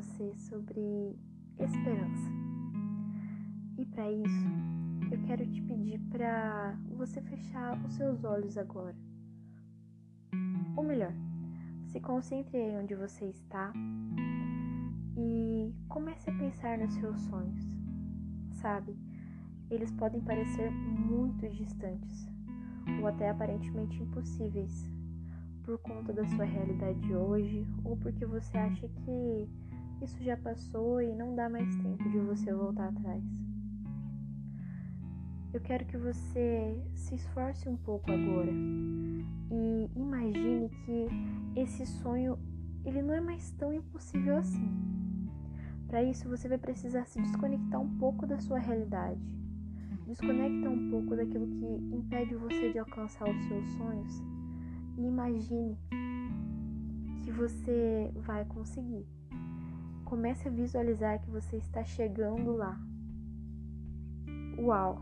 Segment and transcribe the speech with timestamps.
[0.00, 1.16] você sobre
[1.58, 2.30] esperança.
[3.76, 4.46] E para isso,
[5.10, 8.96] eu quero te pedir para você fechar os seus olhos agora.
[10.76, 11.12] Ou melhor,
[11.86, 13.72] se concentre aí onde você está
[15.16, 17.64] e comece a pensar nos seus sonhos.
[18.52, 18.96] Sabe,
[19.70, 22.28] eles podem parecer muito distantes
[23.00, 24.90] ou até aparentemente impossíveis
[25.68, 29.46] por conta da sua realidade hoje ou porque você acha que
[30.00, 33.22] isso já passou e não dá mais tempo de você voltar atrás.
[35.52, 42.38] Eu quero que você se esforce um pouco agora e imagine que esse sonho
[42.82, 44.74] ele não é mais tão impossível assim.
[45.86, 49.20] Para isso você vai precisar se desconectar um pouco da sua realidade.
[50.06, 54.37] Desconecta um pouco daquilo que impede você de alcançar os seus sonhos
[54.98, 55.78] e imagine
[57.22, 59.06] que você vai conseguir.
[60.04, 62.76] Comece a visualizar que você está chegando lá.
[64.58, 65.00] Uau,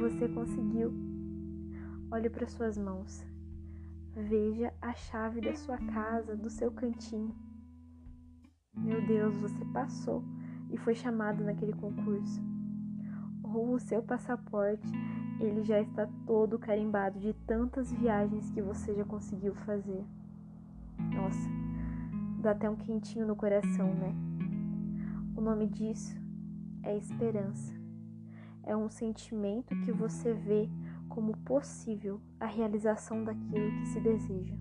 [0.00, 0.92] você conseguiu.
[2.10, 3.24] Olhe para suas mãos.
[4.12, 7.32] Veja a chave da sua casa, do seu cantinho.
[8.74, 10.24] Meu Deus, você passou
[10.70, 12.42] e foi chamado naquele concurso.
[13.44, 14.90] Ou o seu passaporte,
[15.40, 20.04] ele já está todo carimbado de tantas viagens que você já conseguiu fazer.
[21.14, 21.48] Nossa,
[22.40, 24.14] dá até um quentinho no coração, né?
[25.34, 26.14] O nome disso
[26.82, 27.74] é esperança.
[28.62, 30.68] É um sentimento que você vê
[31.08, 34.54] como possível a realização daquilo que se deseja.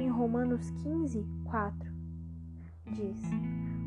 [0.00, 1.91] Em Romanos 15, 4,
[2.92, 3.20] diz: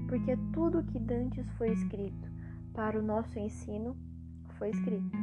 [0.07, 2.29] Porque tudo que dantes foi escrito
[2.73, 3.95] para o nosso ensino
[4.57, 5.17] foi escrito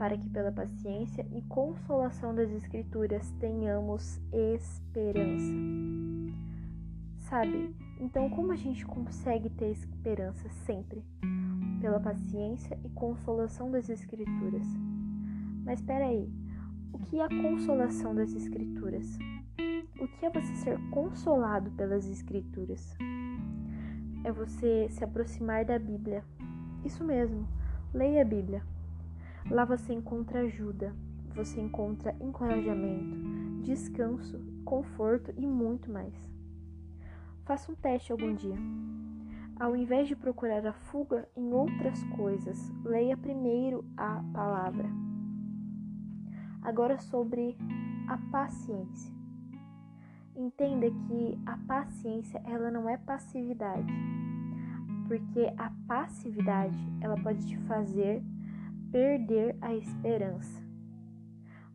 [0.00, 5.52] para que pela paciência e consolação das Escrituras tenhamos esperança.
[7.18, 7.76] Sabe?
[8.00, 11.04] Então, como a gente consegue ter esperança sempre?
[11.82, 14.66] Pela paciência e consolação das Escrituras.
[15.66, 16.26] Mas espera aí,
[16.94, 19.18] o que é a consolação das Escrituras?
[20.00, 22.96] O que é você ser consolado pelas Escrituras?
[24.24, 26.24] É você se aproximar da Bíblia.
[26.82, 27.46] Isso mesmo,
[27.92, 28.64] leia a Bíblia.
[29.50, 30.96] Lá você encontra ajuda,
[31.34, 33.14] você encontra encorajamento,
[33.62, 36.14] descanso, conforto e muito mais.
[37.44, 38.56] Faça um teste algum dia.
[39.58, 44.88] Ao invés de procurar a fuga em outras coisas, leia primeiro a palavra.
[46.62, 47.54] Agora sobre
[48.08, 49.19] a paciência.
[50.34, 53.92] Entenda que a paciência ela não é passividade,
[55.08, 58.22] porque a passividade ela pode te fazer
[58.90, 60.62] perder a esperança.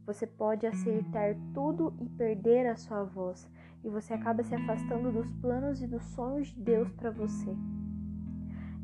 [0.06, 3.50] Você pode acertar tudo e perder a sua voz,
[3.84, 7.56] e você acaba se afastando dos planos e dos sonhos de Deus para você.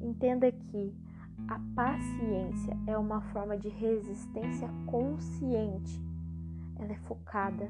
[0.02, 0.94] Entenda que
[1.48, 6.11] a paciência é uma forma de resistência consciente.
[6.82, 7.70] Ela é focada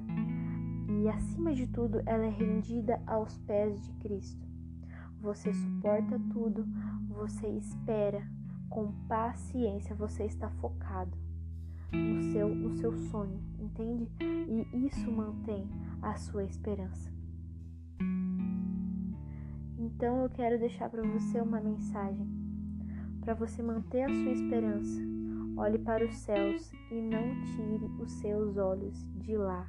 [0.87, 4.47] e, acima de tudo, ela é rendida aos pés de Cristo.
[5.19, 6.65] Você suporta tudo,
[7.09, 8.25] você espera,
[8.69, 11.15] com paciência você está focado
[11.91, 14.09] no seu, no seu sonho, entende?
[14.21, 15.69] E isso mantém
[16.01, 17.11] a sua esperança.
[19.77, 22.27] Então eu quero deixar para você uma mensagem
[23.21, 24.99] para você manter a sua esperança.
[25.55, 29.67] Olhe para os céus e não tire os seus olhos de lá.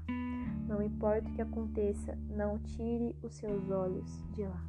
[0.67, 4.65] Não importa o que aconteça, não tire os seus olhos de lá.